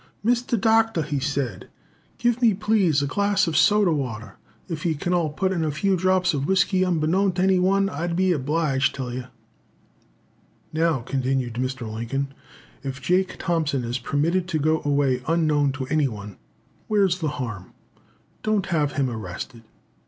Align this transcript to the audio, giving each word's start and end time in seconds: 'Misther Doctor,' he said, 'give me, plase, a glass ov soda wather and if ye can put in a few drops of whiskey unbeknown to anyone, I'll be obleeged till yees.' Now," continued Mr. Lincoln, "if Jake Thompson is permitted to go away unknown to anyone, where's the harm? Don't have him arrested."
'Misther 0.23 0.57
Doctor,' 0.57 1.03
he 1.03 1.19
said, 1.19 1.69
'give 2.17 2.41
me, 2.41 2.55
plase, 2.55 3.03
a 3.03 3.05
glass 3.05 3.47
ov 3.47 3.55
soda 3.55 3.93
wather 3.93 4.35
and 4.67 4.75
if 4.75 4.83
ye 4.83 4.95
can 4.95 5.13
put 5.33 5.51
in 5.51 5.63
a 5.63 5.69
few 5.69 5.95
drops 5.95 6.33
of 6.33 6.47
whiskey 6.47 6.83
unbeknown 6.83 7.33
to 7.33 7.43
anyone, 7.43 7.87
I'll 7.87 8.11
be 8.11 8.31
obleeged 8.33 8.95
till 8.95 9.13
yees.' 9.13 9.25
Now," 10.73 11.01
continued 11.01 11.53
Mr. 11.53 11.87
Lincoln, 11.87 12.33
"if 12.81 12.99
Jake 12.99 13.35
Thompson 13.37 13.83
is 13.83 13.99
permitted 13.99 14.47
to 14.47 14.57
go 14.57 14.81
away 14.83 15.21
unknown 15.27 15.71
to 15.73 15.85
anyone, 15.85 16.37
where's 16.87 17.19
the 17.19 17.27
harm? 17.37 17.71
Don't 18.41 18.65
have 18.73 18.93
him 18.93 19.07
arrested." 19.07 19.61